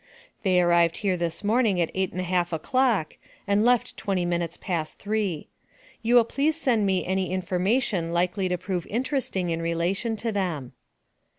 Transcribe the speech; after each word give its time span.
They 0.41 0.59
arrived 0.59 0.97
here 1.05 1.15
this 1.15 1.43
morning 1.43 1.79
at 1.79 1.91
8 1.93 2.15
1/2 2.15 2.53
o'clock 2.53 3.17
and 3.45 3.63
left 3.63 3.95
twenty 3.97 4.25
minutes 4.25 4.57
past 4.57 4.97
three. 4.97 5.47
You 6.01 6.15
will 6.15 6.23
please 6.25 6.59
send 6.59 6.87
me 6.87 7.05
any 7.05 7.29
information 7.31 8.11
likely 8.11 8.49
to 8.49 8.57
prove 8.57 8.87
interesting 8.87 9.51
in 9.51 9.61
relation 9.61 10.15
to 10.15 10.31
them. 10.31 10.73